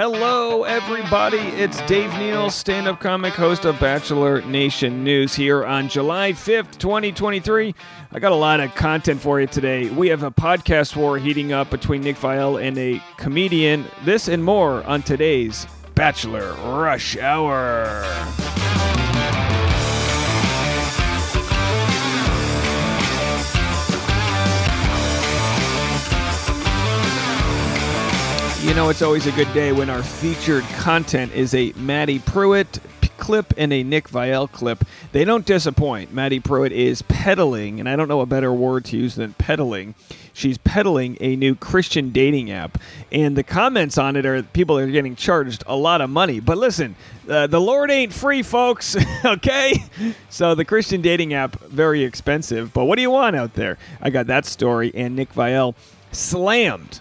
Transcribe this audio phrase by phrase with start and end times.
[0.00, 1.36] Hello, everybody.
[1.36, 6.78] It's Dave Neal, stand up comic, host of Bachelor Nation News here on July 5th,
[6.78, 7.74] 2023.
[8.10, 9.90] I got a lot of content for you today.
[9.90, 13.84] We have a podcast war heating up between Nick Viall and a comedian.
[14.02, 18.02] This and more on today's Bachelor Rush Hour.
[28.62, 32.78] You know, it's always a good day when our featured content is a Madi Prewett
[33.16, 34.84] clip and a Nick Viall clip.
[35.12, 36.12] They don't disappoint.
[36.12, 39.94] Madi Prewett is peddling, and I don't know a better word to use than peddling.
[40.34, 42.76] She's peddling a new Christian dating app,
[43.10, 46.38] and the comments on it are people are getting charged a lot of money.
[46.38, 46.96] But listen,
[47.30, 48.94] uh, the Lord ain't free, folks.
[49.24, 49.84] okay,
[50.28, 52.74] so the Christian dating app very expensive.
[52.74, 53.78] But what do you want out there?
[54.02, 55.74] I got that story, and Nick Viall
[56.12, 57.00] slammed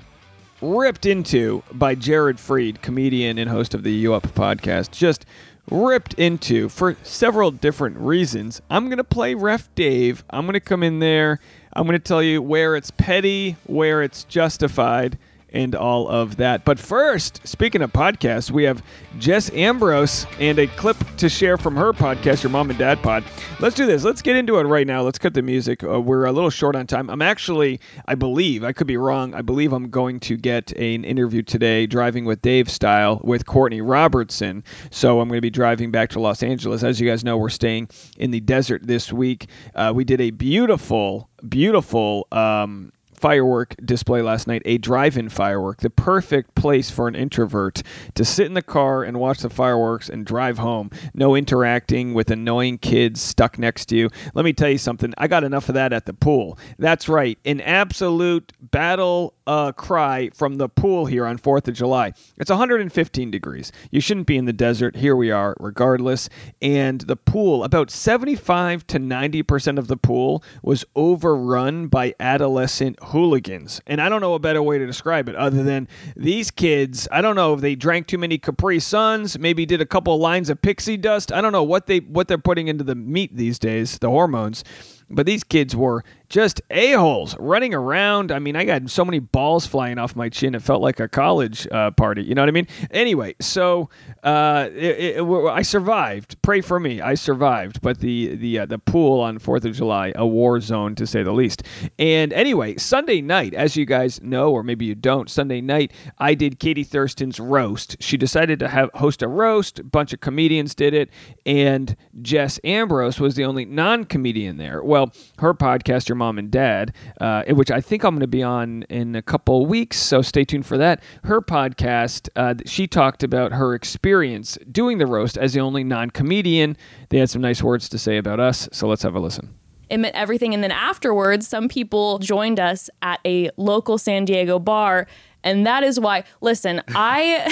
[0.62, 4.92] ripped into by Jared Freid, comedian and host of the U Up podcast.
[4.92, 5.26] Just
[5.70, 8.62] ripped into for several different reasons.
[8.70, 10.24] I'm going to play Ref Dave.
[10.30, 11.40] I'm going to come in there.
[11.74, 15.18] I'm going to tell you where it's petty, where it's justified,
[15.54, 16.66] and all of that.
[16.66, 18.84] But first, speaking of podcasts, we have
[19.18, 23.24] Jess Ambrose and a clip to share from her podcast, Your Mom and Dad Pod.
[23.60, 24.04] Let's do this.
[24.04, 25.02] Let's get into it right now.
[25.02, 25.84] Let's cut the music.
[25.84, 27.10] Uh, we're a little short on time.
[27.10, 29.34] I'm actually, I believe, I could be wrong.
[29.34, 33.82] I believe I'm going to get an interview today, driving with Dave style, with Courtney
[33.82, 34.64] Robertson.
[34.92, 36.84] So I'm going to be driving back to Los Angeles.
[36.84, 39.48] As you guys know, we're staying in the desert this week.
[39.76, 42.28] Uh, we did a beautiful, beautiful.
[42.32, 47.84] Um, firework display last night, a drive-in firework, the perfect place for an introvert
[48.16, 50.90] to sit in the car and watch the fireworks and drive home.
[51.14, 54.10] No interacting with annoying kids stuck next to you.
[54.34, 55.14] Let me tell you something.
[55.18, 56.58] I got enough of that at the pool.
[56.78, 62.14] That's right, an absolute battle uh, cry from the pool here on 4th of July.
[62.38, 63.72] It's 115 degrees.
[63.90, 64.96] You shouldn't be in the desert.
[64.96, 66.30] Here we are, regardless.
[66.62, 73.82] And the pool, about 75 to 90% of the pool was overrun by adolescent hooligans.
[73.86, 77.22] And I don't know a better way to describe it other than these kids, I
[77.22, 80.50] don't know if they drank too many Capri Suns, maybe did a couple of lines
[80.50, 81.32] of pixie dust.
[81.32, 84.64] I don't know what they what they're putting into the meat these days, the hormones.
[85.10, 88.32] But these kids were just a-holes running around.
[88.32, 90.54] I mean, I got so many balls flying off my chin.
[90.56, 92.24] It felt like a college uh, party.
[92.24, 92.68] You know what I mean?
[92.92, 93.90] Anyway, so
[94.24, 96.40] uh, it, it, I survived.
[96.42, 97.02] Pray for me.
[97.02, 97.82] I survived.
[97.82, 101.24] But the the uh, the pool on Fourth of July, a war zone to say
[101.24, 101.64] the least.
[101.98, 106.36] And anyway, Sunday night, as you guys know, or maybe you don't, Sunday night I
[106.36, 107.98] did Katie Thurston's roast.
[108.00, 109.80] She decided to have host a roast.
[109.80, 111.10] A bunch of comedians did it,
[111.46, 114.84] and Jess Ambrose was the only non-comedian there.
[114.84, 118.44] Well, her podcast, Your Mom and Dad, uh, which I think I'm going to be
[118.44, 121.02] on in a couple weeks, so stay tuned for that.
[121.24, 126.12] Her podcast, uh, she talked about her experience doing the roast as the only non
[126.12, 126.78] comedian.
[127.10, 129.56] They had some nice words to say about us, so let's have a listen.
[129.90, 130.54] it meant everything.
[130.54, 135.08] And then afterwards, some people joined us at a local San Diego bar.
[135.44, 137.46] And that is why, listen, I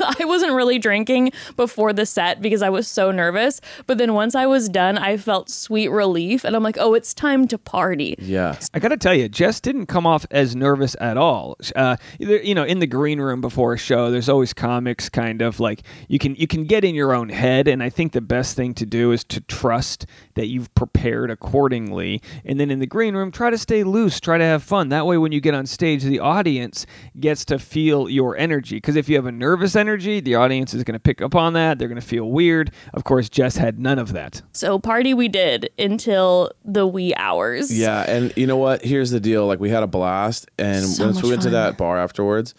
[0.20, 3.60] I wasn't really drinking before the set because I was so nervous.
[3.86, 6.44] But then once I was done, I felt sweet relief.
[6.44, 8.14] And I'm like, oh, it's time to party.
[8.18, 8.56] Yeah.
[8.74, 11.56] I got to tell you, Jess didn't come off as nervous at all.
[11.74, 15.60] Uh, you know, in the green room before a show, there's always comics kind of
[15.60, 18.56] like you can you can get in your own head, and I think the best
[18.56, 23.14] thing to do is to trust that you've prepared accordingly, and then in the green
[23.14, 24.88] room, try to stay loose, try to have fun.
[24.90, 26.86] That way, when you get on stage, the audience
[27.18, 28.76] gets to feel your energy.
[28.76, 31.52] Because if you have a nervous energy, the audience is going to pick up on
[31.54, 31.78] that.
[31.78, 32.70] They're going to feel weird.
[32.94, 34.42] Of course, Jess had none of that.
[34.52, 37.76] So party we did until the wee hours.
[37.76, 38.84] Yeah, and you know what?
[38.84, 39.46] Here's the deal.
[39.46, 42.54] Like we had a blast, and So once we went to that bar afterwards,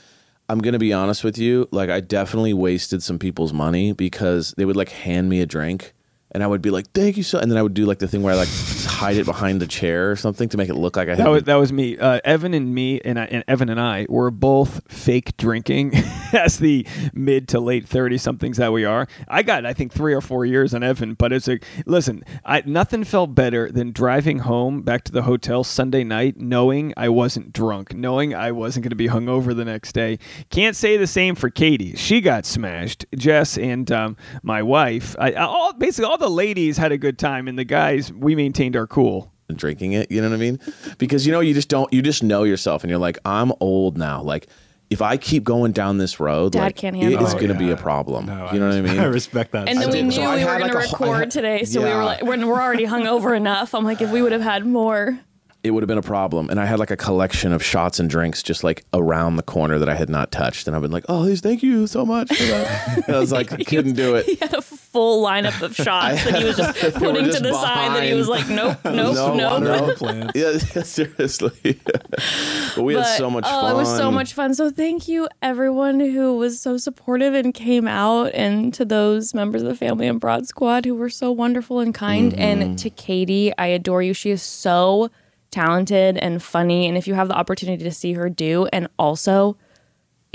[0.49, 1.67] I'm gonna be honest with you.
[1.71, 5.93] Like I definitely wasted some people's money because they would like hand me a drink,
[6.33, 8.07] and I would be like, "Thank you so," and then I would do like the
[8.07, 8.49] thing where I like
[8.93, 11.19] hide it behind the chair or something to make it look like I had.
[11.19, 11.97] That was, that was me.
[11.97, 15.93] Uh, Evan and me, and, I, and Evan and I were both fake drinking
[16.33, 19.07] as the mid to late 30 somethings that we are.
[19.27, 22.63] I got, I think, three or four years on Evan, but it's a listen, I,
[22.65, 27.51] nothing felt better than driving home back to the hotel Sunday night knowing I wasn't
[27.51, 30.19] drunk, knowing I wasn't going to be hungover the next day.
[30.49, 31.95] Can't say the same for Katie.
[31.95, 33.05] She got smashed.
[33.15, 37.47] Jess and um, my wife, I, all basically all the ladies had a good time,
[37.47, 39.31] and the guys, we maintained our cool.
[39.53, 40.09] drinking it.
[40.09, 40.59] You know what I mean?
[40.97, 41.91] Because you know you just don't.
[41.93, 44.21] You just know yourself, and you're like, I'm old now.
[44.21, 44.47] Like
[44.89, 47.37] if I keep going down this road, Dad like, can't it handle is it.
[47.39, 48.27] going to be a problem.
[48.27, 48.99] No, you know what I mean?
[48.99, 49.67] I respect that.
[49.67, 51.63] And then we knew so we were had, going like, to whole- record had- today,
[51.65, 53.73] so we were like, we're, we're already hungover enough.
[53.75, 55.19] I'm like, if we would have had more,
[55.63, 56.49] it would have been a problem.
[56.49, 59.79] And I had like a collection of shots and drinks just like around the corner
[59.79, 60.67] that I had not touched.
[60.67, 63.03] And I've been like, oh, please, thank you so much for that.
[63.07, 64.27] And I was like, I couldn't do it.
[64.93, 67.53] He had a full lineup of shots that he was just putting just to the
[67.53, 69.63] side that he was like, nope, nope, No, nope.
[69.63, 69.87] no.
[69.87, 70.31] No plans.
[70.35, 71.79] Yeah, yeah, seriously.
[71.83, 73.71] but we had so much oh, fun.
[73.71, 74.53] it was so much fun.
[74.53, 79.61] So thank you everyone who was so supportive and came out, and to those members
[79.61, 82.31] of the family and Broad Squad who were so wonderful and kind.
[82.31, 82.41] Mm-hmm.
[82.41, 84.13] And to Katie, I adore you.
[84.13, 85.09] She is so
[85.51, 86.87] talented and funny.
[86.87, 89.57] And if you have the opportunity to see her do, and also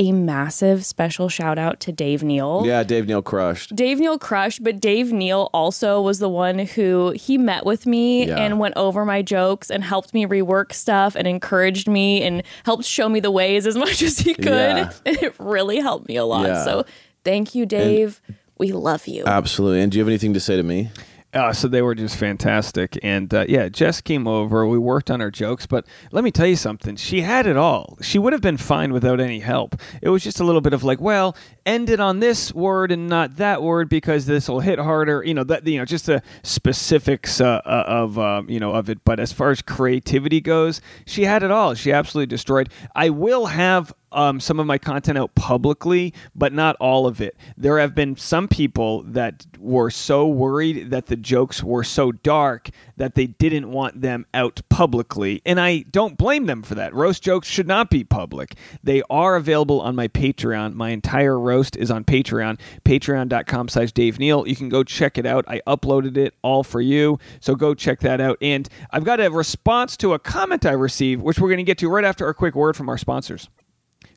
[0.00, 2.62] a massive special shout out to Dave Neal.
[2.64, 3.74] Yeah, Dave Neal crushed.
[3.74, 8.26] Dave Neal crushed, but Dave Neal also was the one who he met with me
[8.28, 8.36] Yeah.
[8.36, 12.84] and went over my jokes and helped me rework stuff and encouraged me and helped
[12.84, 14.46] show me the ways as much as he could.
[14.46, 14.92] Yeah.
[15.04, 16.46] And it really helped me a lot.
[16.46, 16.64] Yeah.
[16.64, 16.84] So
[17.24, 18.20] thank you, Dave.
[18.56, 19.24] we love you.
[19.26, 19.80] Absolutely.
[19.82, 20.90] And do you have anything to say to me?
[21.38, 22.98] Uh, so they were just fantastic.
[23.02, 24.66] And uh, yeah, Jess came over.
[24.66, 26.96] We worked on her jokes, but let me tell you something.
[26.96, 27.96] She had it all.
[28.02, 29.76] She would have been fine without any help.
[30.02, 33.08] It was just a little bit of like, well, end it on this word and
[33.08, 35.22] not that word because this will hit harder.
[35.24, 35.64] You know that.
[35.64, 39.04] You know, just the specifics uh, uh, of um, you know of it.
[39.04, 41.74] But as far as creativity goes, she had it all.
[41.74, 42.68] She absolutely destroyed.
[42.96, 47.36] I will have um, some of my content out publicly, but not all of it.
[47.56, 52.70] There have been some people that were so worried that the jokes were so dark
[52.96, 55.42] that they didn't want them out publicly.
[55.44, 56.94] And I don't blame them for that.
[56.94, 58.54] Roast jokes should not be public.
[58.82, 60.74] They are available on my Patreon.
[60.74, 64.46] My entire roast is on Patreon, patreon.com slash Dave Neal.
[64.46, 65.44] You can go check it out.
[65.48, 67.18] I uploaded it all for you.
[67.40, 68.38] So go check that out.
[68.40, 71.78] And I've got a response to a comment I received, which we're going to get
[71.78, 73.48] to right after a quick word from our sponsors.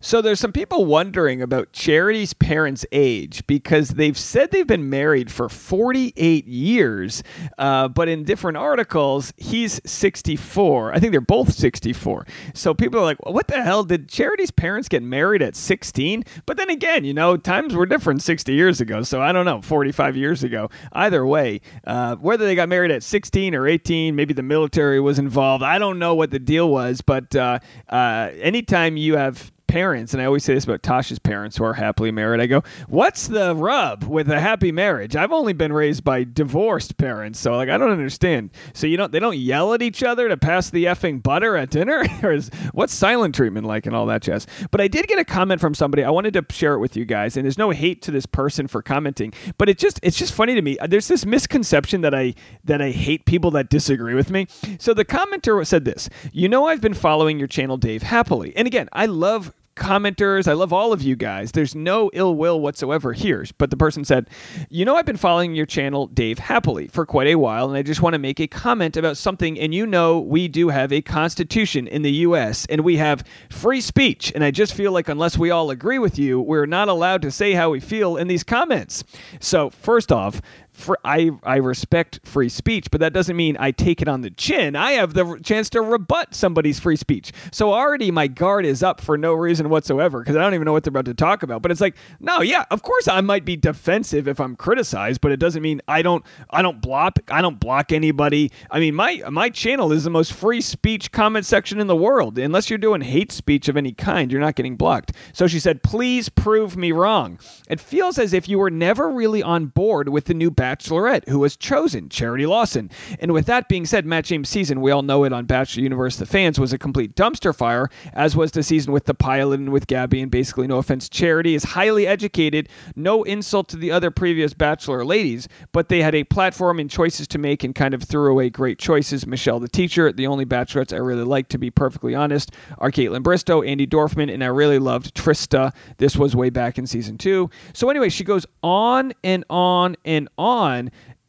[0.03, 5.31] So there's some people wondering about Charity's parents' age because they've said they've been married
[5.31, 7.21] for 48 years,
[7.59, 10.91] uh, but in different articles he's 64.
[10.91, 12.25] I think they're both 64.
[12.55, 16.57] So people are like, "What the hell did Charity's parents get married at 16?" But
[16.57, 20.17] then again, you know, times were different 60 years ago, so I don't know, 45
[20.17, 20.71] years ago.
[20.93, 25.19] Either way, uh, whether they got married at 16 or 18, maybe the military was
[25.19, 25.63] involved.
[25.63, 30.21] I don't know what the deal was, but uh, uh, anytime you have parents, and
[30.21, 32.41] I always say this about Tasha's parents who are happily married.
[32.41, 36.97] I go, "What's the rub with a happy marriage?" I've only been raised by divorced
[36.97, 38.49] parents, so like I don't understand.
[38.73, 41.69] So you don't they don't yell at each other to pass the effing butter at
[41.69, 44.45] dinner, or is, what's silent treatment like and all that jazz?
[44.71, 46.03] But I did get a comment from somebody.
[46.03, 48.67] I wanted to share it with you guys, and there's no hate to this person
[48.67, 50.77] for commenting, but it just it's just funny to me.
[50.85, 52.33] There's this misconception that I
[52.65, 54.47] that I hate people that disagree with me.
[54.79, 58.67] So the commenter said this: "You know, I've been following your channel, Dave, happily, and
[58.67, 60.47] again, I love." Commenters.
[60.47, 61.51] I love all of you guys.
[61.51, 63.45] There's no ill will whatsoever here.
[63.57, 64.29] But the person said,
[64.69, 67.81] You know, I've been following your channel, Dave, happily for quite a while, and I
[67.81, 69.59] just want to make a comment about something.
[69.59, 73.81] And you know, we do have a constitution in the U.S., and we have free
[73.81, 74.31] speech.
[74.35, 77.31] And I just feel like unless we all agree with you, we're not allowed to
[77.31, 79.03] say how we feel in these comments.
[79.39, 80.41] So, first off,
[80.81, 84.29] for, I I respect free speech, but that doesn't mean I take it on the
[84.29, 84.75] chin.
[84.75, 87.31] I have the chance to rebut somebody's free speech.
[87.51, 90.73] So already my guard is up for no reason whatsoever because I don't even know
[90.73, 91.61] what they're about to talk about.
[91.61, 95.31] But it's like, no, yeah, of course I might be defensive if I'm criticized, but
[95.31, 98.51] it doesn't mean I don't I don't block I don't block anybody.
[98.69, 102.37] I mean, my my channel is the most free speech comment section in the world.
[102.37, 105.13] Unless you're doing hate speech of any kind, you're not getting blocked.
[105.33, 107.39] So she said, "Please prove me wrong."
[107.69, 111.39] It feels as if you were never really on board with the new Bachelorette who
[111.39, 112.89] was chosen, Charity Lawson.
[113.19, 116.15] And with that being said, Matt James' season, we all know it on Bachelor Universe,
[116.15, 119.69] the fans, was a complete dumpster fire, as was the season with the pilot and
[119.69, 120.21] with Gabby.
[120.21, 125.03] And basically, no offense, Charity is highly educated, no insult to the other previous Bachelor
[125.03, 128.49] ladies, but they had a platform and choices to make and kind of threw away
[128.49, 129.27] great choices.
[129.27, 133.23] Michelle, the teacher, the only Bachelorettes I really liked, to be perfectly honest, are Kaitlyn
[133.23, 135.73] Bristowe, Andi Dorfman, and I really loved Trista.
[135.97, 137.49] This was way back in season two.
[137.73, 140.50] So, anyway, she goes on and on and on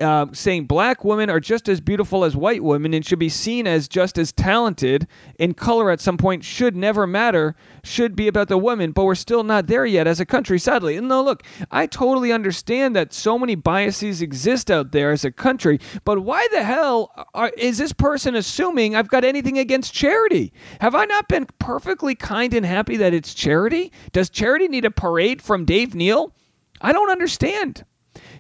[0.02, 3.66] uh, saying black women are just as beautiful as white women and should be seen
[3.66, 5.06] as just as talented
[5.38, 9.14] in color at some point should never matter should be about the women but we're
[9.14, 10.96] still not there yet as a country sadly.
[10.96, 15.30] And no look i totally understand that so many biases exist out there as a
[15.30, 20.52] country but why the hell are, is this person assuming i've got anything against charity?
[20.80, 23.92] Have i not been perfectly kind and happy that it's charity?
[24.12, 26.34] Does charity need a parade from dave neal?
[26.80, 27.84] I don't understand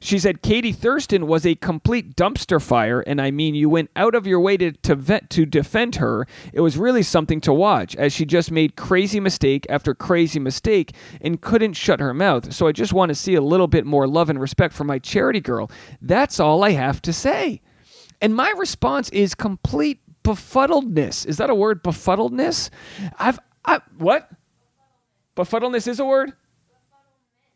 [0.00, 4.14] she said Katie Thurston was a complete dumpster fire, and I mean you went out
[4.14, 6.26] of your way to to, vet, to defend her.
[6.52, 10.94] It was really something to watch, as she just made crazy mistake after crazy mistake
[11.20, 12.52] and couldn't shut her mouth.
[12.52, 14.98] So I just want to see a little bit more love and respect for my
[14.98, 15.70] charity girl.
[16.00, 17.60] That's all I have to say.
[18.20, 21.26] And my response is complete befuddledness.
[21.26, 21.82] Is that a word?
[21.82, 22.70] Befuddledness?
[23.18, 24.28] I've I, what?
[25.36, 26.32] Befuddledness is a word?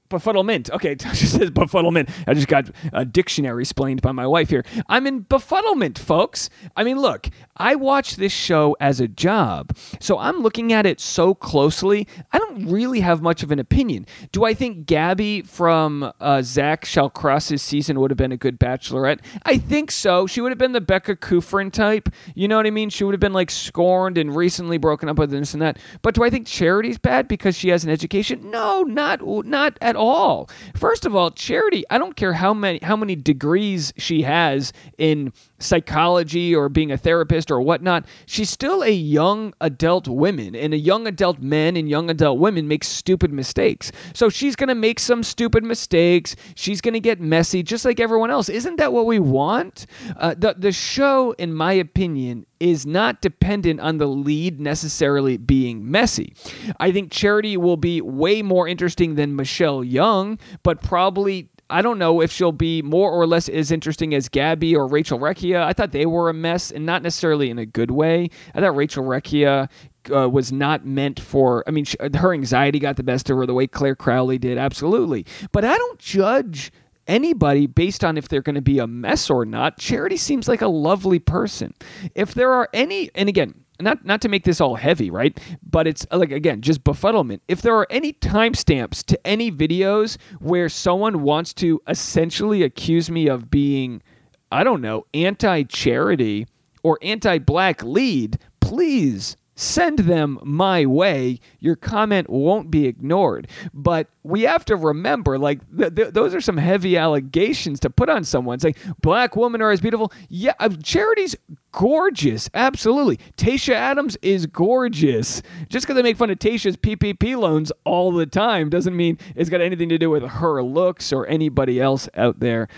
[0.08, 0.70] Befuddlement.
[0.70, 2.10] Okay, just says befuddlement.
[2.26, 4.64] I just got a dictionary explained by my wife here.
[4.88, 6.50] I'm in befuddlement, folks.
[6.76, 11.00] I mean, look, I watch this show as a job, so I'm looking at it
[11.00, 12.06] so closely.
[12.32, 14.06] I don't really have much of an opinion.
[14.32, 19.20] Do I think Gabby from uh, Zach Shallcross's season would have been a good bachelorette?
[19.44, 20.26] I think so.
[20.26, 22.08] She would have been the Becca Kufrin type.
[22.34, 22.90] You know what I mean?
[22.90, 25.78] She would have been like scorned and recently broken up with this and that.
[26.02, 28.50] But do I think Charity's bad because she has an education?
[28.50, 30.48] No, not not at all.
[30.74, 35.32] First of all, Charity, I don't care how many how many degrees she has in
[35.58, 40.78] psychology or being a therapist or whatnot, she's still a young adult woman, and a
[40.78, 43.90] young adult men and young adult women make stupid mistakes.
[44.14, 46.36] So she's gonna make some stupid mistakes.
[46.54, 48.48] She's gonna get messy, just like everyone else.
[48.48, 49.86] Isn't that what we want?
[50.16, 55.90] Uh, the the show, in my opinion, is not dependent on the lead necessarily being
[55.90, 56.34] messy.
[56.80, 61.98] I think Charity will be way more interesting than Michelle Young, but probably I don't
[61.98, 65.62] know if she'll be more or less as interesting as Gabby or Rachel Recchia.
[65.64, 68.30] I thought they were a mess and not necessarily in a good way.
[68.54, 69.68] I thought Rachel Recchia
[70.14, 71.64] uh, was not meant for.
[71.66, 74.58] I mean, she, her anxiety got the best of her the way Clare Crawley did,
[74.58, 75.26] absolutely.
[75.50, 76.70] But I don't judge
[77.06, 79.78] anybody based on if they're going to be a mess or not.
[79.78, 81.75] Charity seems like a lovely person.
[82.14, 85.38] If there are any, and again, not not to make this all heavy, right?
[85.62, 87.40] But it's like again, just befuddlement.
[87.48, 93.28] If there are any timestamps to any videos where someone wants to essentially accuse me
[93.28, 94.02] of being,
[94.50, 96.46] I don't know, anti-charity
[96.82, 101.40] or anti-black lead, please send them my way.
[101.58, 103.48] Your comment won't be ignored.
[103.75, 108.08] But we have to remember, like, th- th- those are some heavy allegations to put
[108.08, 108.60] on someone.
[108.60, 110.12] Saying black women are as beautiful.
[110.28, 111.34] Yeah, uh, Charity's
[111.72, 112.48] gorgeous.
[112.54, 113.18] Absolutely.
[113.36, 115.42] Tayshia Adams is gorgeous.
[115.68, 119.50] Just because I make fun of Tayshia's PPP loans all the time doesn't mean it's
[119.50, 122.68] got anything to do with her looks or anybody else out there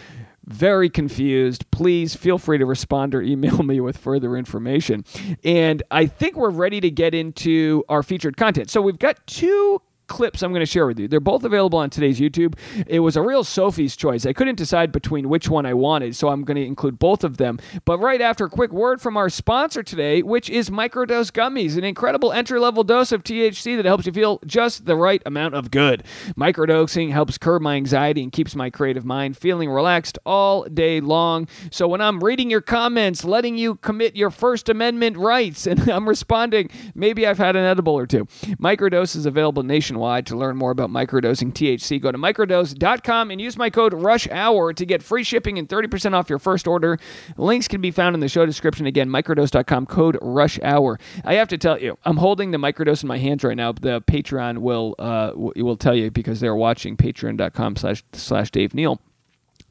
[0.48, 5.04] very confused, please feel free to respond or email me with further information.
[5.44, 8.70] And I think we're ready to get into our featured content.
[8.70, 11.06] So we've got two clips I'm going to share with you.
[11.06, 12.54] They're both available on today's YouTube.
[12.86, 14.26] It was a real Sophie's choice.
[14.26, 17.36] I couldn't decide between which one I wanted, so I'm going to include both of
[17.36, 17.58] them.
[17.84, 21.84] But right after a quick word from our sponsor today, which is Microdose Gummies, an
[21.84, 25.70] incredible entry level dose of THC that helps you feel just the right amount of
[25.70, 26.02] good.
[26.36, 31.46] Microdosing helps curb my anxiety and keeps my creative mind feeling relaxed all day long.
[31.70, 36.08] So when I'm reading your comments, letting you commit your First Amendment rights, and I'm
[36.08, 38.24] responding, maybe I've had an edible or two.
[38.58, 40.26] Microdose is available nationwide nationwide.
[40.26, 44.86] To learn more about microdosing THC, go to microdose.com and use my code RUSHHOUR to
[44.86, 46.98] get free shipping and 30% off your first order.
[47.36, 48.86] Links can be found in the show description.
[48.86, 50.98] Again, microdose.com, code RUSHHOUR.
[51.24, 53.72] I have to tell you, I'm holding the microdose in my hands right now.
[53.72, 59.00] The Patreon will uh, will tell you because they're watching patreon.com slash slash Dave Neal.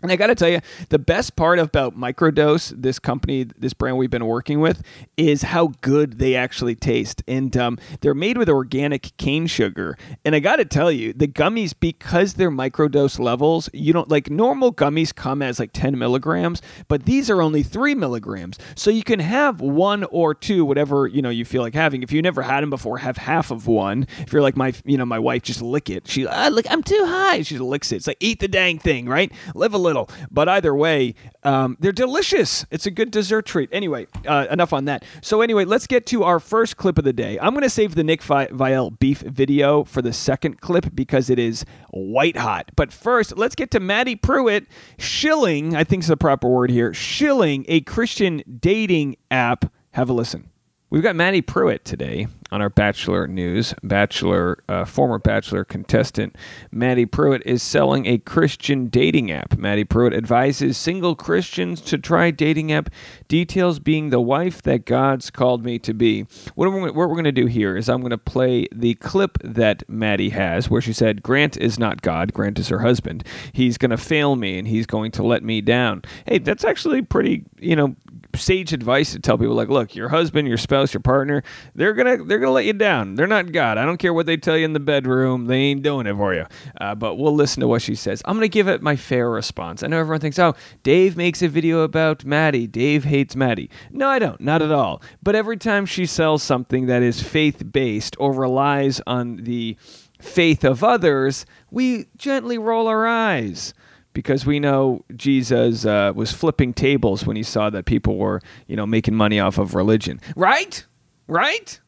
[0.04, 3.98] And I got to tell you, the best part about Microdose, this company, this brand
[3.98, 4.84] we've been working with,
[5.18, 7.24] is how good they actually taste.
[7.28, 9.98] And um, they're made with organic cane sugar.
[10.24, 14.30] And I got to tell you, the gummies, because they're microdose levels, you don't like
[14.30, 18.60] normal gummies come as like 10 milligrams, but these are only three milligrams.
[18.76, 22.04] So you can have one or two, whatever you know you feel like having.
[22.04, 24.06] If you never had them before, have half of one.
[24.20, 26.08] If you're like my, you know, my wife, just lick it.
[26.08, 27.42] She, ah, look, I'm too high.
[27.42, 27.98] She licks it.
[27.98, 29.32] It's like eat the dang thing, right?
[29.56, 30.10] Live a little.
[30.30, 32.66] But either way, um, they're delicious.
[32.72, 33.70] It's a good dessert treat.
[33.72, 35.06] Anyway, uh, enough on that.
[35.22, 37.40] So anyway, let's get to our first clip of the day.
[37.40, 41.40] I'm going to save the Nick Viall beef video for the second clip because it
[41.40, 42.72] is white hot.
[42.76, 44.66] But first, let's get to Madi Prewett
[44.98, 49.72] shilling, I think is the proper word here, shilling a Christian dating app.
[49.92, 50.50] Have a listen.
[50.90, 53.74] We've got Madi Prewett today on our Bachelor news.
[53.84, 56.36] Bachelor, uh, former Bachelor contestant
[56.72, 59.58] Madi Prewett is selling a Christian dating app.
[59.58, 62.90] Madi Prewett advises single Christians to try dating app.
[63.28, 66.26] Details being the wife that God's called me to be.
[66.56, 69.38] What we're, what we're going to do here is I'm going to play the clip
[69.44, 72.34] that Madi has, where she said, "Grant is not God.
[72.34, 73.24] Grant is her husband.
[73.52, 77.02] He's going to fail me, and he's going to let me down." Hey, that's actually
[77.02, 77.96] pretty, you know,
[78.36, 81.44] sage advice to tell people like, look, your husband, your spouse, your partner,
[81.76, 83.16] they're gonna they're gonna let you down.
[83.16, 83.78] They're not God.
[83.78, 85.46] I don't care what they tell you in the bedroom.
[85.46, 86.46] They ain't doing it for you.
[86.80, 88.22] Uh, but we'll listen to what she says.
[88.26, 89.84] I'm gonna give it my fair response.
[89.84, 92.68] I know everyone thinks, oh, Dave makes a video about Madi.
[92.68, 93.70] Dave hates Madi.
[93.92, 94.40] No, I don't.
[94.42, 95.02] Not at all.
[95.22, 99.78] But every time she sells something that is faith based or relies on the
[100.20, 103.74] faith of others, we gently roll our eyes
[104.18, 108.76] because we know Jesus uh, was flipping tables when he saw that people were, you
[108.76, 110.20] know, making money off of religion.
[110.36, 110.84] Right?
[111.28, 111.80] Right?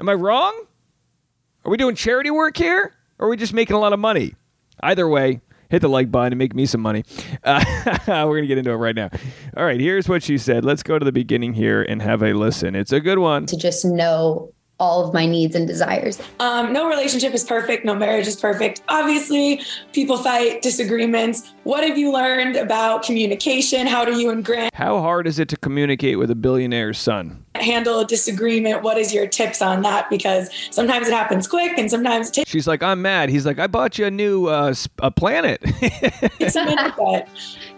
[0.00, 0.66] Am I wrong?
[1.64, 2.94] Are we doing charity work here?
[3.18, 4.34] Or are we just making a lot of money?
[4.82, 7.04] Either way, hit the like button and make me some money.
[7.44, 7.62] Uh,
[8.06, 9.10] we're going to get into it right now.
[9.56, 10.64] All right, here's what she said.
[10.64, 12.74] Let's go to the beginning here and have a listen.
[12.74, 13.46] It's a good one.
[13.46, 16.20] To just know all of my needs and desires.
[16.40, 17.84] Um, no relationship is perfect.
[17.84, 18.82] No marriage is perfect.
[18.88, 21.52] Obviously, people fight, disagreements.
[21.62, 23.86] What have you learned about communication?
[23.86, 27.44] How do you and Grant How hard is it to communicate with a billionaire's son?
[27.62, 28.82] Handle a disagreement?
[28.82, 30.10] What is your tips on that?
[30.10, 33.28] Because sometimes it happens quick and sometimes it takes She's like, I'm mad.
[33.28, 35.62] He's like, I bought you a new uh, sp- a planet.
[35.64, 36.92] a minute.
[36.96, 37.28] But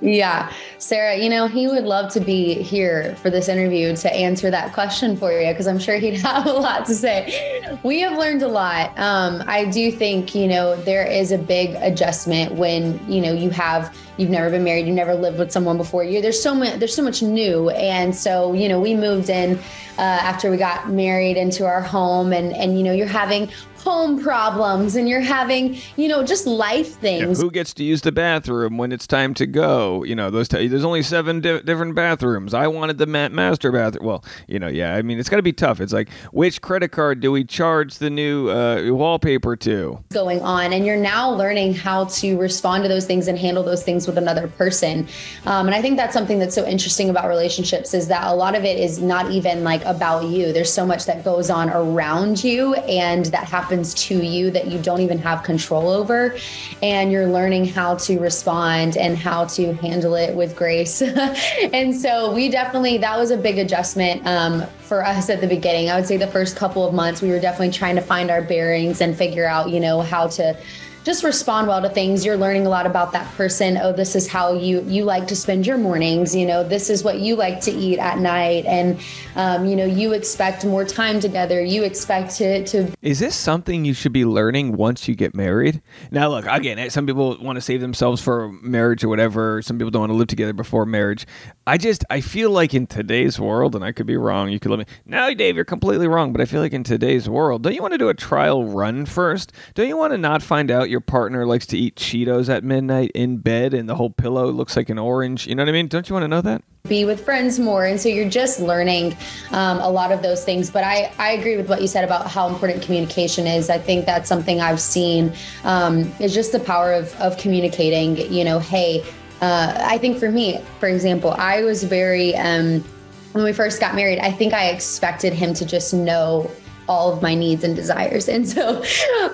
[0.01, 0.53] Yeah.
[0.79, 4.73] Sarah, you know, he would love to be here for this interview to answer that
[4.73, 7.79] question for you because I'm sure he'd have a lot to say.
[7.83, 8.99] We have learned a lot.
[8.99, 13.51] Um, I do think, you know, there is a big adjustment when, you know, you
[13.51, 16.05] have you've never been married, you've never lived with someone before.
[16.05, 17.71] You there's so much there's so much new.
[17.71, 19.59] And so, you know, we moved in
[19.99, 23.51] uh, after we got married into our home and and you know, you're having
[23.85, 27.41] home problems and you're having, you know, just life things.
[27.41, 30.03] Who gets to use the bathroom when it's time to go?
[30.05, 30.49] You know, those.
[30.49, 32.55] T- there's only seven di- different bathrooms.
[32.55, 34.07] I wanted the ma- master bathroom.
[34.07, 34.95] Well, you know, yeah.
[34.95, 35.81] I mean, it's got to be tough.
[35.81, 40.03] It's like, which credit card do we charge the new uh, wallpaper to?
[40.11, 43.83] going on and you're now learning how to respond to those things and handle those
[43.83, 45.07] things with another person
[45.47, 48.55] um, and i think that's something that's so interesting about relationships is that a lot
[48.55, 52.43] of it is not even like about you there's so much that goes on around
[52.45, 53.45] you and that
[53.75, 56.37] happens to you that you don't even have control over
[56.81, 61.03] and you're learning how to respond and how to handle it with grace
[61.73, 65.91] and so we definitely that was a big adjustment um, for us at the beginning.
[65.91, 68.43] I would say the first couple of months, we were definitely trying to find our
[68.43, 70.57] bearings and figure out, you know, how to
[71.05, 74.27] just respond well to things you're learning a lot about that person oh this is
[74.27, 77.61] how you you like to spend your mornings you know this is what you like
[77.61, 78.99] to eat at night and
[79.37, 83.85] um, you know you expect more time together you expect to to Is this something
[83.85, 85.83] you should be learning once you get married?
[86.11, 89.63] Now, look, again, some people want to save themselves for marriage or whatever.
[89.63, 91.27] Some people don't want to live together before marriage.
[91.67, 94.71] I just, I feel like in today's world, and I could be wrong, you could
[94.71, 97.75] let me, no, Dave, you're completely wrong, but I feel like in today's world, don't
[97.75, 99.53] you want to do a trial run first?
[99.75, 103.11] Don't you want to not find out your partner likes to eat Cheetos at midnight
[103.17, 105.45] in bed and the whole pillow looks like an orange?
[105.49, 105.89] You know what I mean?
[105.89, 106.63] Don't you want to know that?
[106.87, 109.17] be with friends more and so you're just learning
[109.53, 112.27] um, a lot of those things but I, I agree with what you said about
[112.27, 115.33] how important communication is i think that's something i've seen
[115.65, 119.03] um, is just the power of, of communicating you know hey
[119.41, 122.85] uh, i think for me for example i was very um,
[123.33, 126.51] when we first got married i think i expected him to just know
[126.89, 128.83] all of my needs and desires and so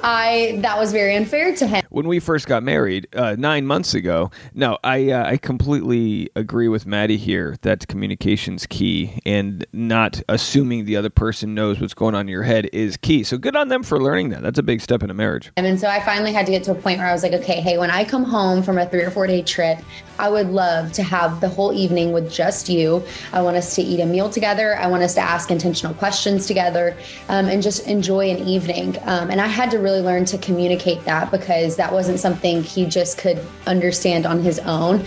[0.02, 3.94] i that was very unfair to him when we first got married uh, nine months
[3.94, 4.30] ago.
[4.54, 10.86] No, I uh, I completely agree with Madi here that communication's key, and not assuming
[10.86, 13.22] the other person knows what's going on in your head is key.
[13.22, 14.42] So good on them for learning that.
[14.42, 15.50] That's a big step in a marriage.
[15.56, 17.60] And so I finally had to get to a point where I was like, okay,
[17.60, 19.78] hey, when I come home from a three or four day trip,
[20.18, 23.02] I would love to have the whole evening with just you.
[23.32, 24.76] I want us to eat a meal together.
[24.76, 26.96] I want us to ask intentional questions together
[27.28, 28.96] um, and just enjoy an evening.
[29.02, 32.86] Um, and I had to really learn to communicate that because that wasn't something he
[32.86, 35.04] just could understand on his own.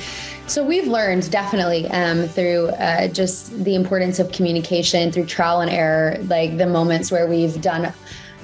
[0.48, 5.72] So we've learned definitely um, through uh, just the importance of communication, through trial and
[5.72, 7.93] error, like the moments where we've done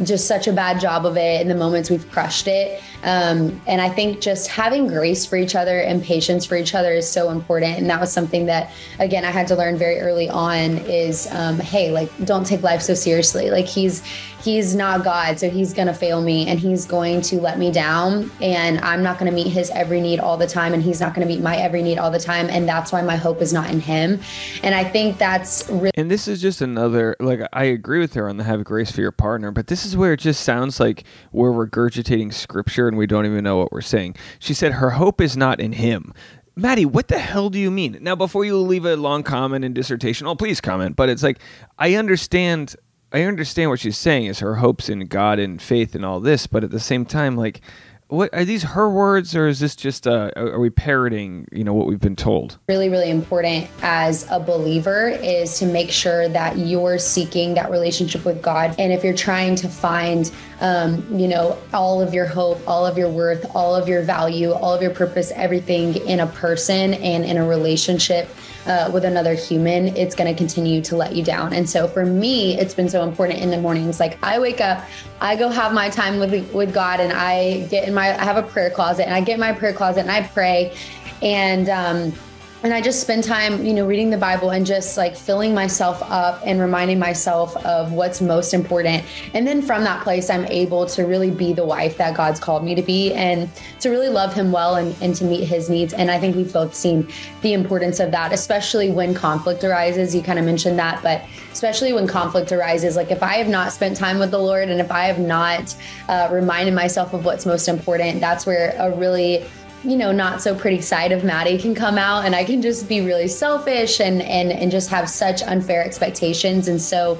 [0.04, 2.82] just such a bad job of it and the moments we've crushed it.
[3.04, 6.92] Um, and I think just having grace for each other and patience for each other
[6.92, 7.78] is so important.
[7.78, 11.60] And that was something that, again, I had to learn very early on is, um,
[11.60, 13.50] hey, like, don't take life so seriously.
[13.50, 14.04] Like he's,
[14.42, 17.72] he's not God, so he's going to fail me and he's going to let me
[17.72, 18.32] down.
[18.42, 20.74] And I'm not going to meet his every need all the time.
[20.74, 22.50] And he's not going to meet my every need all the time.
[22.50, 24.20] And that's why my hope is not in him.
[24.64, 28.30] And I think that's really And this is just another like I agree with her
[28.30, 31.04] on the have grace for your partner, but this is where it just sounds like
[31.32, 34.16] we're regurgitating scripture and we don't even know what we're saying.
[34.40, 36.14] She said her hope is not in him.
[36.56, 37.98] Madi, what the hell do you mean?
[38.02, 40.96] Now, before you leave a long comment and dissertation, oh, please comment.
[40.98, 41.40] But it's like
[41.78, 42.76] I understand,
[43.12, 46.46] I understand what she's saying is her hopes in God and faith and all this,
[46.48, 47.62] but at the same time, like,
[48.08, 51.74] what are these her words or is this just uh, are we parroting, you know,
[51.74, 52.58] what we've been told?
[52.68, 58.24] really really important as a believer is to make sure that you're seeking that relationship
[58.26, 62.60] with god and if you're trying to find um, you know all of your hope
[62.68, 66.28] all of your worth all of your value all of your purpose everything in a
[66.28, 68.30] person and in a relationship
[68.66, 71.54] uh, with another human, it's going to continue to let you down.
[71.54, 74.00] And so for me, it's been so important in the mornings.
[74.00, 74.84] Like I wake up,
[75.22, 78.38] I go have my time with with God, and I get in my I have
[78.38, 80.76] a prayer closet, and I get in my prayer closet and I pray,
[81.22, 82.14] and um,
[82.62, 86.02] and I just spend time, you know, reading the Bible and just like filling myself
[86.04, 89.06] up and reminding myself of what's most important.
[89.34, 92.66] And then from that place, I'm able to really be the wife that God's called
[92.66, 95.94] me to be and to really love Him well and, and to meet His needs.
[95.94, 97.08] And I think we've both seen
[97.42, 100.14] the importance of that, especially when conflict arises.
[100.14, 103.72] You kind of mentioned that, but especially when conflict arises, like if I have not
[103.72, 105.74] spent time with the Lord and if I have not
[106.10, 109.46] uh, reminded myself of what's most important, that's where a really
[109.84, 112.88] you know not so pretty side of Madi can come out and I can just
[112.90, 116.68] be really selfish and and and just have such unfair expectations.
[116.68, 117.20] And so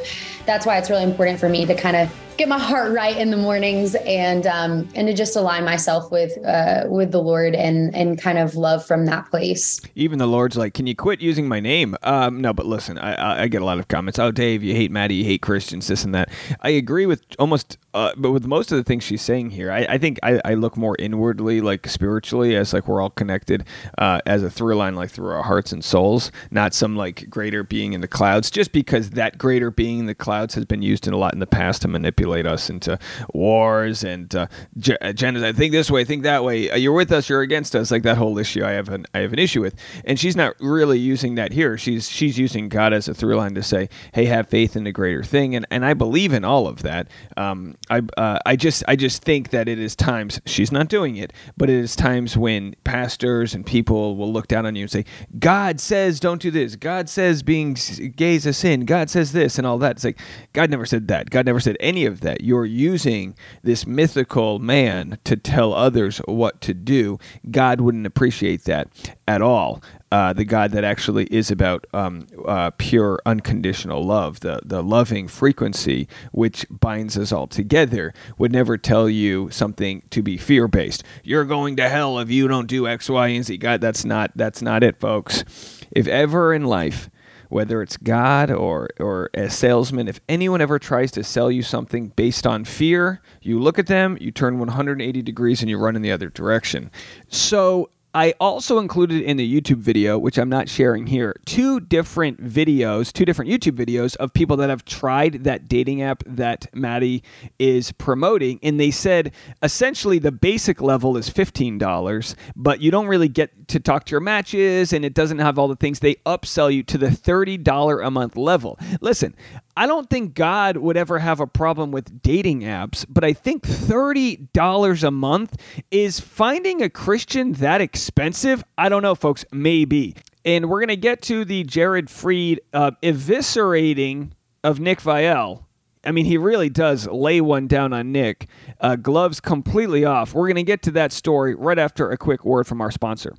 [0.50, 3.32] that's why it's really important for me to kind of get my heart right in
[3.32, 7.94] the mornings and um, and to just align myself with uh, with the Lord and
[7.94, 9.82] and kind of love from that place.
[9.94, 13.44] Even the Lord's like, "Can you quit using my name?" Um, no, but listen, I,
[13.44, 14.18] I get a lot of comments.
[14.18, 16.30] Oh, Dave, you hate Madi, you hate Christians, this and that.
[16.62, 19.80] I agree with almost, uh, but with most of the things she's saying here, I,
[19.90, 23.66] I think I, I, look more inwardly, like spiritually, as like we're all connected
[23.98, 27.64] uh, as a through line, like through our hearts and souls, not some like greater
[27.64, 28.50] being in the clouds.
[28.50, 31.40] Just because that greater being in the clouds has been used in a lot in
[31.40, 32.98] the past to manipulate us into
[33.34, 34.48] wars and uh,
[34.78, 35.56] genocide.
[35.56, 36.70] Think this way, think that way.
[36.70, 37.92] Uh, you're with us, you're against us.
[37.92, 39.76] Like that whole issue, I have an I have an issue with.
[40.06, 41.78] And she's not really using that here.
[41.78, 44.92] She's she's using God as a through line to say, hey, have faith in the
[44.92, 45.56] greater thing.
[45.56, 47.08] And and I believe in all of that.
[47.38, 51.18] Um, I uh, I just I just think that it is times she's not doing
[51.18, 54.92] it, but it is times when pastors and people will look down on you and
[54.92, 55.06] say,
[55.38, 56.76] God says don't do this.
[56.76, 57.78] God says being
[58.16, 58.86] gay is a sin.
[58.86, 59.98] God says this and all that.
[59.98, 60.20] It's like
[60.54, 61.30] God never said that.
[61.30, 62.42] God never said any of that.
[62.42, 67.20] You're using this mythical man to tell others what to do.
[67.50, 68.88] God wouldn't appreciate that
[69.28, 69.82] at all.
[70.12, 75.28] Uh, the God that actually is about um, uh, pure, unconditional love, the, the loving
[75.28, 81.04] frequency which binds us all together, would never tell you something to be fear based.
[81.24, 83.58] You're going to hell if you don't do X, Y, and Z.
[83.58, 85.44] God, that's not that's not it, folks.
[85.92, 87.12] If ever in life
[87.50, 92.10] whether it's God or, or a salesman, if anyone ever tries to sell you something
[92.10, 96.02] based on fear, you look at them, you turn 180 degrees, and you run in
[96.02, 96.92] the other direction.
[97.28, 102.44] So I also included in the YouTube video, which I'm not sharing here, two different
[102.44, 107.24] videos, two different YouTube videos of people that have tried that dating app that Madi
[107.60, 108.60] is promoting.
[108.64, 113.80] And they said essentially the basic level is $15, but you don't really get to
[113.80, 116.00] talk to your matches and it doesn't have all the things.
[116.00, 118.80] They upsell you to the $30 a month level.
[119.02, 119.36] Listen,
[119.80, 123.64] I don't think God would ever have a problem with dating apps, but I think
[123.64, 125.56] $30 a month
[125.90, 128.62] is finding a Christian that expensive.
[128.78, 130.18] I don't know, folks, maybe.
[130.44, 134.32] And we're going to get to the Jared Freid uh, eviscerating
[134.66, 135.64] of Nick Viall.
[136.04, 138.50] I mean, he really does lay one down on Nick.
[138.82, 140.34] Uh, gloves completely off.
[140.34, 143.34] We're going to get to that story right after a quick word from our sponsor.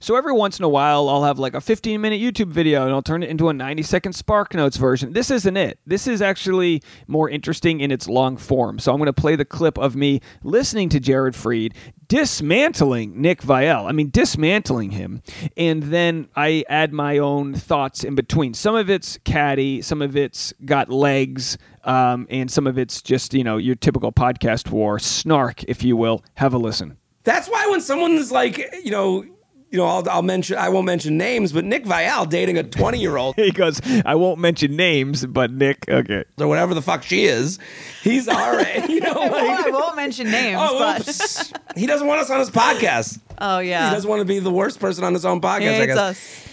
[0.00, 2.92] So every once in a while, I'll have like a 15 minute YouTube video and
[2.92, 5.12] I'll turn it into a 90 second Spark Notes version.
[5.12, 5.78] This isn't it.
[5.86, 8.78] This is actually more interesting in its long form.
[8.78, 11.72] So I'm going to play the clip of me listening to Jared Freid
[12.08, 13.88] dismantling Nick Viall.
[13.88, 15.22] I mean, dismantling him.
[15.56, 18.54] And then I add my own thoughts in between.
[18.54, 23.34] Some of it's catty, some of it's got legs, um, and some of it's just,
[23.34, 26.24] you know, your typical podcast war snark, if you will.
[26.34, 26.96] Have a listen.
[27.24, 29.24] That's why when someone's like, you know,
[29.70, 32.98] you know, I'll, I'll, mention, I won't mention names, but Nick Viall dating a 20
[32.98, 33.34] year old.
[33.36, 36.24] he goes, I won't mention names, but Nick, okay.
[36.38, 37.58] Or whatever the fuck she is.
[38.02, 38.88] He's all right.
[38.88, 41.52] You know, like, I won't mention names, oh, but.
[41.76, 43.20] he doesn't want us on his podcast.
[43.38, 43.88] Oh, yeah.
[43.88, 45.86] He doesn't want to be the worst person on his own podcast, he hates I
[45.86, 45.98] guess.
[45.98, 46.48] Us.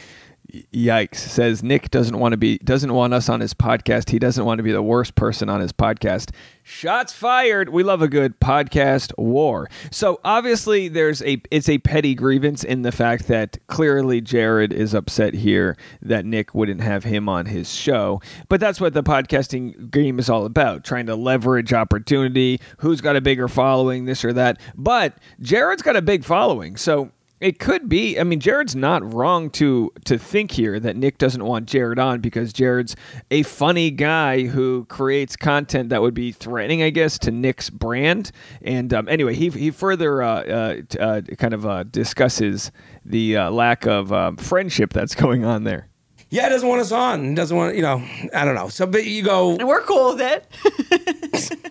[0.53, 1.15] Yikes!
[1.15, 4.11] Says Nick doesn't want to be doesn't want us on his podcast.
[4.11, 6.29] He doesn't want to be the worst person on his podcast.
[6.61, 7.69] Shots fired.
[7.69, 9.67] We love a good podcast war.
[9.89, 14.93] So obviously there's a it's a petty grievance in the fact that clearly Jared is
[14.93, 18.21] upset here that Nick wouldn't have him on his show.
[18.47, 23.15] But that's what the podcasting game is all about, trying to leverage opportunity, who's got
[23.15, 24.59] a bigger following, this or that.
[24.75, 26.77] But Jared's got a big following.
[26.77, 27.09] So
[27.43, 28.19] it could be.
[28.19, 32.19] I mean, Jared's not wrong to to think here that Nick doesn't want Jared on
[32.21, 32.95] because Jared's
[33.31, 38.31] a funny guy who creates content that would be threatening, I guess, to Nick's brand.
[38.61, 42.71] And um, anyway, he he further uh, uh, uh, kind of uh, discusses
[43.05, 45.89] the uh, lack of um, friendship that's going on there.
[46.29, 47.29] Yeah, he doesn't want us on.
[47.29, 48.03] He doesn't want you know.
[48.33, 48.69] I don't know.
[48.69, 49.51] So, but you go.
[49.51, 51.59] And we're cool with it.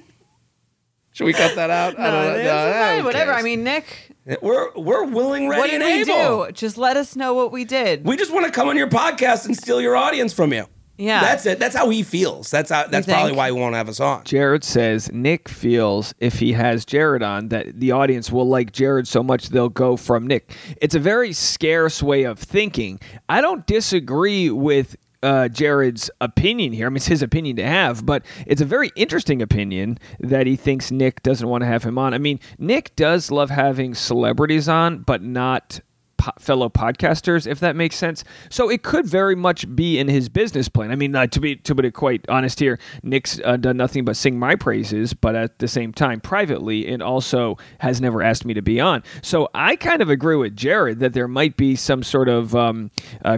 [1.15, 1.99] Should we cut that out?
[1.99, 2.35] I No, don't know.
[2.37, 3.33] it's No, fine, whatever.
[3.33, 3.41] cares?
[3.41, 6.47] I mean, Nick, we're we're willing, ready, what did and we able.
[6.47, 6.53] do?
[6.53, 8.05] Just let us know what we did.
[8.05, 10.67] We just want to come on your podcast and steal your audience from you.
[10.99, 11.21] Yeah.
[11.21, 11.59] that's it.
[11.59, 12.51] That's how he feels.
[12.51, 12.87] That's how.
[12.87, 13.17] That's think?
[13.17, 14.23] probably why he won't have us on.
[14.25, 19.09] Jared says Nick feels if he has Jared on that the audience will like Jared
[19.09, 20.55] so much they'll go from Nick.
[20.81, 23.01] It's a very scarce way of thinking.
[23.29, 26.87] I don't disagree with uh, Jared's opinion here.
[26.87, 30.57] I mean, it's his opinion to have, but it's a very interesting opinion that he
[30.57, 32.15] thinks Nick doesn't want to have him on.
[32.15, 35.81] I mean, Nick does love having celebrities on, but not
[36.23, 38.23] po- fellow podcasters, if that makes sense.
[38.49, 40.93] So it could very much be in his business plan.
[40.93, 44.17] I mean, uh, to be to be quite honest here, Nick's uh, done nothing but
[44.17, 48.55] sing my praises, but at the same time, privately, and also has never asked me
[48.55, 49.03] to be on.
[49.23, 52.91] So I kind of agree with Jared that there might be some sort of um,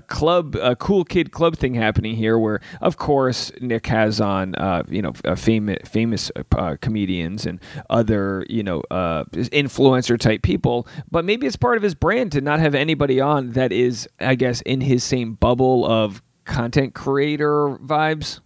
[0.08, 4.82] club, uh, cool kid club thing happening here, where of course Nick has on, uh,
[4.88, 11.24] you know, uh, famous famous uh, comedians and other, you know, influencer type people, but
[11.24, 14.60] maybe it's part of his brand to not have anybody on that is, I guess,
[14.62, 18.40] in his same bubble of content creator vibes.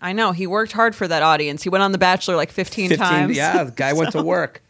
[0.00, 1.62] I know he worked hard for that audience.
[1.62, 3.36] He went on The Bachelor like 15, 15 times.
[3.36, 4.62] Yeah, the guy went to work.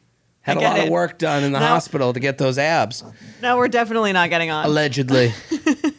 [0.42, 1.66] Had a get lot of work done in the No.
[1.66, 3.05] hospital to get those abs.
[3.40, 4.64] No, we're definitely not getting on.
[4.64, 5.33] Allegedly.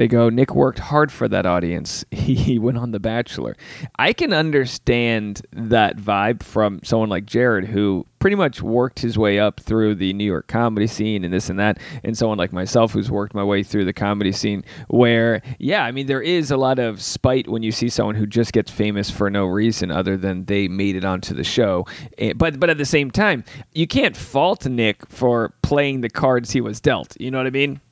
[0.00, 2.06] They go, Nick worked hard for that audience.
[2.30, 3.54] He, went on The Bachelor.
[3.98, 9.38] I can understand that vibe from someone like Jared, who pretty much worked his way
[9.38, 12.92] up through the New York comedy scene and this and that, and someone like myself
[12.92, 14.64] who's worked my way through the comedy scene.
[14.88, 18.26] Where, yeah, I mean, there is a lot of spite when you see someone who
[18.26, 21.84] just gets famous for no reason other than they made it onto the show.
[22.16, 26.52] Eh, But but at the same time, you can't fault Nick for playing the cards
[26.52, 27.20] he was dealt.
[27.20, 27.82] You know what I mean?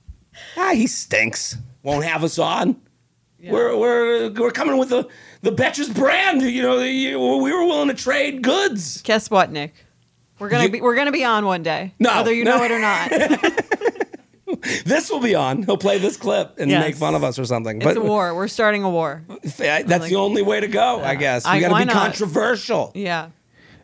[0.56, 1.58] ah, he stinks.
[1.88, 2.76] Won't have us on.
[3.42, 5.08] We're, we're, we're coming with the,
[5.42, 6.42] the Betches brand.
[6.42, 6.76] You know,
[7.38, 9.00] we were willing to trade goods.
[9.02, 9.74] Guess what, Nick?
[10.38, 12.58] We're gonna You- be we're gonna be on one day, No, whether you no.
[12.58, 13.54] know it or not.
[14.84, 15.62] This will be on.
[15.64, 16.82] He'll play this clip and Yes.
[16.82, 17.82] make fun of us or something.
[17.82, 18.34] It's a war.
[18.34, 19.22] We're starting a war.
[19.42, 19.56] That's
[20.08, 21.44] the only way to go, I guess.
[21.44, 21.92] we got to be not?
[21.94, 22.90] controversial.
[22.94, 23.28] Yeah.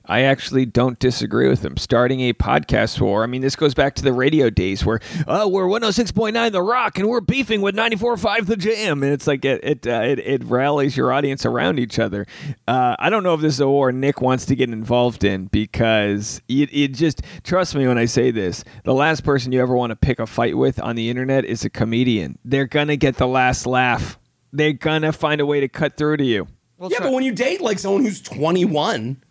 [0.06, 1.76] I actually don't disagree with him.
[1.76, 3.22] Starting a podcast war.
[3.22, 6.98] I mean, this goes back to the radio days where, oh, we're 106.9 The Rock
[6.98, 9.02] and we're beefing with 94.5 The Jam.
[9.02, 12.26] And it's like it it, uh, it, it rallies your audience around each other.
[12.68, 15.46] Uh, I don't know if this is a war Nick wants to get involved in
[15.46, 19.74] because it, it just, trust me when I say this, the last person you ever
[19.74, 22.38] want to pick a fight with on the internet is a comedian.
[22.44, 24.18] They're going to get the last laugh,
[24.52, 26.46] they're going to find a way to cut through to you.
[26.76, 29.22] We'll yeah, but when you date like someone who's 21,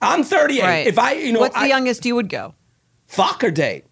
[0.00, 0.62] I'm 38.
[0.62, 0.86] right.
[0.86, 2.54] If I, you know, what's the I, youngest you would go?
[3.06, 3.84] fuck or date?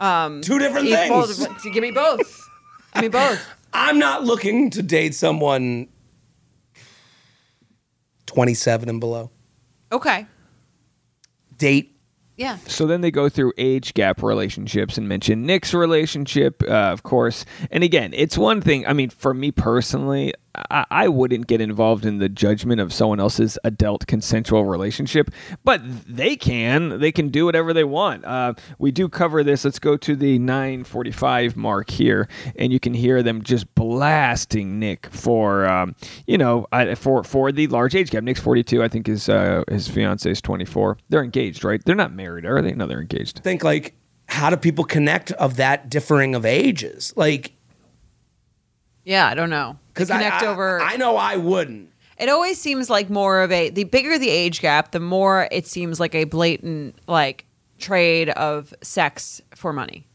[0.00, 1.38] Um, Two different Eat things.
[1.38, 2.48] both- give me both.
[2.94, 3.40] give me both.
[3.72, 5.88] I'm not looking to date someone
[8.26, 9.30] 27 and below.
[9.92, 10.26] Okay.
[11.58, 11.92] Date
[12.36, 12.58] Yeah.
[12.66, 17.44] So then they go through age gap relationships and mention Nick's relationship, uh, of course.
[17.70, 18.86] And again, it's one thing.
[18.86, 20.34] I mean, for me personally,
[20.70, 25.30] I, I wouldn't get involved in the judgment of someone else's adult consensual relationship,
[25.64, 27.00] but they can.
[27.00, 28.24] They can do whatever they want.
[28.24, 29.64] Uh, we do cover this.
[29.64, 35.06] Let's go to the 9:45 mark here, and you can hear them just blasting Nick
[35.10, 35.94] for, um,
[36.26, 38.22] you know, I, for for the large age gap.
[38.22, 38.82] Nick's 42.
[38.82, 40.98] I think his uh, his fiance is 24.
[41.08, 41.84] They're engaged, right?
[41.84, 42.72] They're not married, are they?
[42.72, 43.40] No, they're engaged.
[43.42, 43.94] think like
[44.26, 47.12] how do people connect of that differing of ages?
[47.16, 47.52] Like
[49.04, 49.78] Yeah, I don't know.
[49.92, 50.80] because They I, connect I, over.
[50.80, 51.90] I know I wouldn't.
[52.18, 55.66] it always seems like more of a the bigger the age gap, the more it
[55.66, 57.44] seems like a blatant like
[57.78, 60.06] trade of sex for money.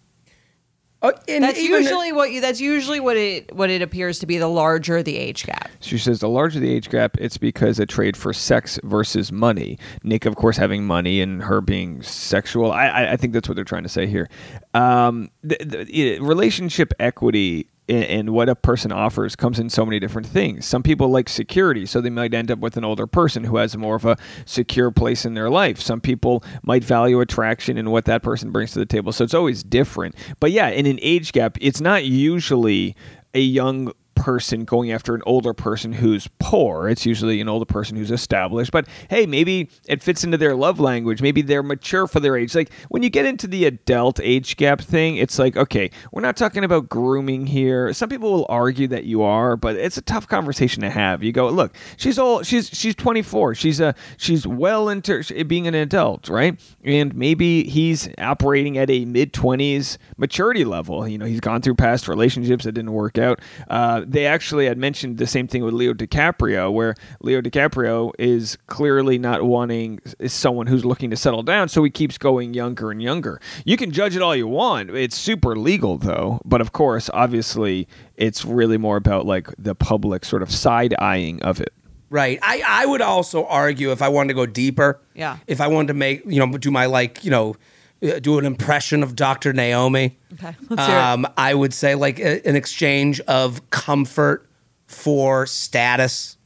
[1.01, 2.41] Uh, That's usually what you.
[2.41, 4.37] That's usually what it what it appears to be.
[4.37, 5.69] The larger the age gap.
[5.79, 9.79] She says the larger the age gap, it's because a trade for sex versus money.
[10.03, 12.73] Nick, of course, having money and her being sexual.
[12.73, 14.27] I, I, I think that's what they're trying to say here.
[14.73, 19.99] Um, the, the, i- relationship equity and, what a person offers comes in so many
[19.99, 20.65] different things.
[20.65, 23.75] Some people like security, so they might end up with an older person who has
[23.75, 25.81] more of a secure place in their life.
[25.81, 29.11] Some people might value attraction and what that person brings to the table.
[29.11, 30.15] So it's always different.
[30.39, 32.95] But yeah, in an age gap, it's not usually
[33.33, 36.89] a young person going after an older person who's poor.
[36.89, 38.69] It's usually an older person who's established.
[38.69, 41.21] But hey, maybe it fits into their love language.
[41.21, 42.53] Maybe they're mature for their age.
[42.53, 46.35] Like when you get into the adult age gap thing, it's like, okay, we're not
[46.35, 47.93] talking about grooming here.
[47.93, 51.23] Some people will argue that you are, but it's a tough conversation to have.
[51.23, 52.45] You go, look, she's old.
[52.45, 53.55] She's she's 24.
[53.55, 56.59] She's a she's well into being an adult, right?
[56.83, 61.07] And maybe he's operating at a mid 20s maturity level.
[61.07, 63.39] You know, he's gone through past relationships that didn't work out.
[63.69, 68.57] Uh, they actually had mentioned the same thing with Leo DiCaprio, where Leo DiCaprio is
[68.67, 72.91] clearly not wanting is someone who's looking to settle down, so he keeps going younger
[72.91, 73.39] and younger.
[73.65, 76.41] You can judge it all you want; it's super legal, though.
[76.43, 81.41] But of course, obviously, it's really more about like the public sort of side eyeing
[81.43, 81.73] of it.
[82.09, 82.39] Right.
[82.41, 84.99] I, I would also argue if I wanted to go deeper.
[85.13, 85.37] Yeah.
[85.45, 87.55] If I wanted to make, you know, do my like, you know,
[88.01, 89.53] do an impression of Dr.
[89.53, 90.17] Naomi.
[90.33, 91.01] Okay, let's hear it.
[91.01, 94.47] Um, I would say like a, an exchange of comfort
[94.87, 96.37] for status.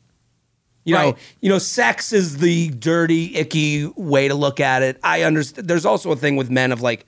[0.85, 4.99] You know, you know, sex is the dirty, icky way to look at it.
[5.01, 5.67] I understand.
[5.67, 7.05] There's also a thing with men of like,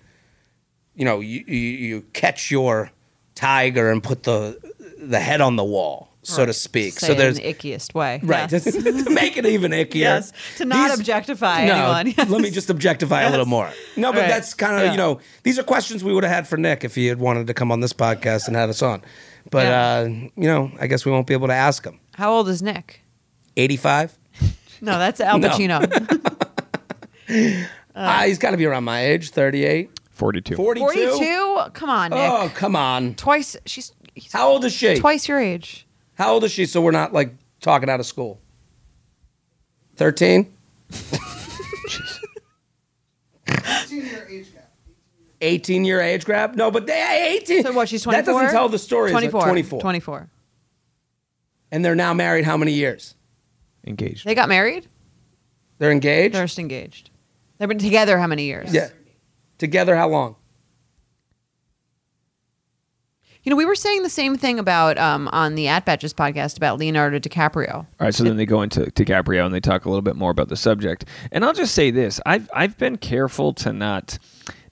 [0.95, 2.91] you know, you, you, you catch your
[3.33, 4.57] tiger and put the
[4.97, 6.99] the head on the wall, so to speak.
[6.99, 8.19] Say so there's in the ickiest way.
[8.23, 8.51] Right.
[8.51, 8.63] Yes.
[8.73, 9.95] to make it even ickier.
[9.95, 10.33] Yes.
[10.57, 12.27] To not These- objectify no, anyone.
[12.29, 13.71] let me just objectify a little more.
[13.95, 14.27] No, but Right.
[14.29, 14.91] that's kind of, Yeah.
[14.91, 17.47] you know, these are questions we would have had for Nick if he had wanted
[17.47, 19.01] to come on this podcast and had us on.
[19.51, 19.97] But, Yeah.
[19.97, 21.99] uh, you know, I guess we won't be able to ask him.
[22.15, 23.01] How old is Nick?
[23.57, 24.17] 85?
[24.81, 25.49] No, that's Al No.
[25.49, 25.79] Pacino.
[27.95, 29.89] Ah, he's got to be around my age, 38.
[30.11, 30.55] Forty-two.
[30.55, 30.85] 42?
[30.85, 31.59] 42?
[31.73, 32.19] Come on, Nick.
[32.19, 33.15] Oh, come on.
[33.15, 33.57] Twice.
[33.65, 33.91] She's
[34.31, 34.95] How old is she?
[34.97, 35.84] twice your age.
[36.15, 38.39] How old is she so we're not, like, talking out of school?
[39.97, 40.51] 13?
[45.41, 46.55] 18 year age gap?
[46.55, 47.63] No, but they 18.
[47.63, 47.89] So what?
[47.89, 48.23] She's 24.
[48.23, 49.11] That doesn't tell the story.
[49.11, 49.41] It's like 24.
[49.43, 49.81] 24.
[49.81, 50.29] 24.
[51.71, 53.15] And they're now married how many years?
[53.85, 54.25] Engaged.
[54.25, 54.87] They got married.
[55.77, 56.33] They're engaged?
[56.35, 57.09] They're just engaged.
[57.57, 58.73] They've been together how many years?
[58.73, 58.89] yeah.
[59.57, 60.35] Together how long?
[63.45, 66.57] You know, we were saying the same thing about um, on the At Batches podcast
[66.57, 67.75] about Leonardo DiCaprio.
[67.75, 70.15] All right, so then they go into to DiCaprio and they talk a little bit
[70.15, 71.05] more about the subject.
[71.31, 74.17] And I'll just say this: I've I've been careful to not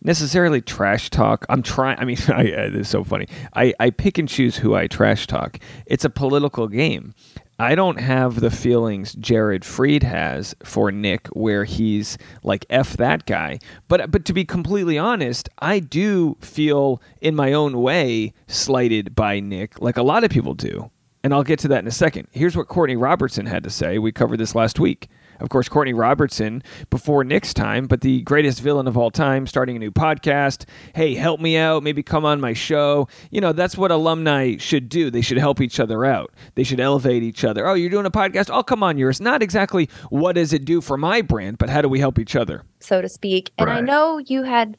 [0.01, 1.45] necessarily trash talk.
[1.49, 1.99] I'm trying.
[1.99, 3.27] I mean, I, is so funny.
[3.55, 5.59] I I pick and choose who I trash talk.
[5.85, 7.13] It's a political game.
[7.59, 13.25] I don't have the feelings Jared Freid has for Nick, where he's like "f that
[13.25, 19.15] guy." But but to be completely honest, I do feel in my own way slighted
[19.15, 20.89] by Nick, like a lot of people do.
[21.23, 22.27] And I'll get to that in a second.
[22.31, 23.97] Here's what Courtney Robertson had to say.
[23.97, 25.07] We covered this last week.
[25.43, 29.75] Of course, Courtney Robertson, before Nick's time, but the greatest villain of all time, starting
[29.75, 30.63] a new podcast.
[30.95, 31.83] Hey, help me out.
[31.83, 33.09] Maybe come on my show.
[33.29, 35.11] You know, that's what alumni should do.
[35.11, 36.31] They should help each other out.
[36.55, 37.67] They should elevate each other.
[37.67, 38.49] Oh, you're doing a podcast?
[38.49, 39.19] I'll come on yours.
[39.19, 42.35] Not exactly what does it do for my brand, but how do we help each
[42.35, 42.63] other?
[42.79, 43.51] so to speak.
[43.57, 44.75] And I know you had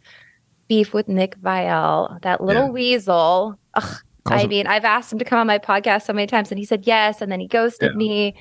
[0.68, 2.70] beef with Nick Viall, that little Yeah.
[2.70, 3.58] weasel.
[3.74, 3.96] Ugh,
[4.26, 6.64] I mean, I've asked him to come on my podcast so many times, and he
[6.66, 7.96] said yes, and then he ghosted Yeah.
[7.96, 8.34] me.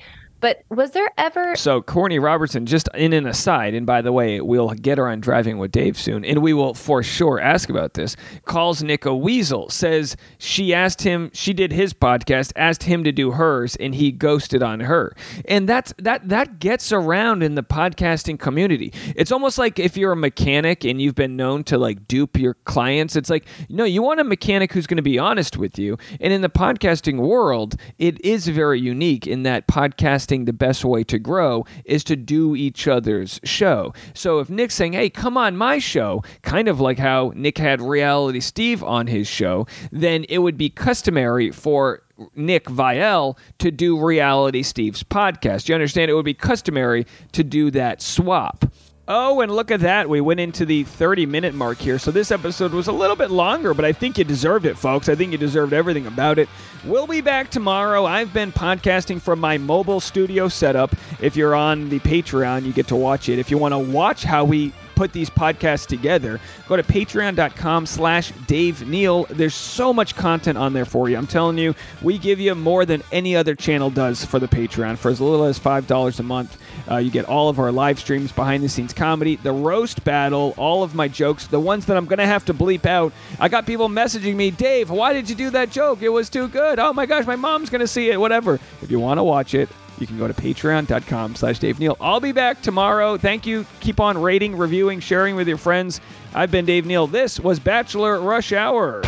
[0.44, 1.56] But was there ever?
[1.56, 5.20] So Courtney Robertson, just in an aside, and by the way, we'll get her on
[5.20, 8.14] driving with Dave soon, and we will for sure ask about this.
[8.44, 9.70] Calls Nick a weasel.
[9.70, 14.12] Says she asked him, she did his podcast, asked him to do hers, and he
[14.12, 15.16] ghosted on her.
[15.46, 18.92] And that's that that gets around in the podcasting community.
[19.16, 22.52] It's almost like if you're a mechanic and you've been known to like dupe your
[22.64, 23.16] clients.
[23.16, 25.96] It's like no, you want a mechanic who's going to be honest with you.
[26.20, 31.04] And in the podcasting world, it is very unique in that podcasting the best way
[31.04, 33.94] to grow is to do each other's show.
[34.12, 37.80] So if Nick's saying, "Hey, come on my show," kind of like how Nick had
[37.80, 42.02] Reality Steve on his show, then it would be customary for
[42.34, 45.68] Nick Viall to do Reality Steve's podcast.
[45.68, 46.10] You understand?
[46.10, 48.64] It would be customary to do that swap.
[49.06, 50.08] Oh, and look at that.
[50.08, 51.98] We went into the 30 minute mark here.
[51.98, 55.10] So this episode was a little bit longer, but I think you deserved it, folks.
[55.10, 56.48] I think you deserved everything about it.
[56.86, 58.06] We'll be back tomorrow.
[58.06, 60.94] I've been podcasting from my mobile studio setup.
[61.20, 63.38] If you're on the Patreon, you get to watch it.
[63.38, 68.30] If you want to watch how we put these podcasts together go to patreon.com slash
[68.46, 72.38] dave neal there's so much content on there for you i'm telling you we give
[72.38, 76.20] you more than any other channel does for the patreon for as little as $5
[76.20, 76.56] a month
[76.90, 80.54] uh, you get all of our live streams behind the scenes comedy the roast battle
[80.56, 83.66] all of my jokes the ones that i'm gonna have to bleep out i got
[83.66, 86.92] people messaging me dave why did you do that joke it was too good oh
[86.92, 89.68] my gosh my mom's gonna see it whatever if you want to watch it
[89.98, 91.96] you can go to patreon.com slash Dave Neal.
[92.00, 93.16] I'll be back tomorrow.
[93.16, 93.64] Thank you.
[93.80, 96.00] Keep on rating, reviewing, sharing with your friends.
[96.34, 97.06] I've been Dave Neal.
[97.06, 99.02] This was Bachelor Rush Hour.